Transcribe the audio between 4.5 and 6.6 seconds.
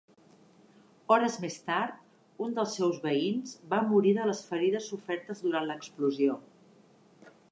ferides sofertes durant l'explosió.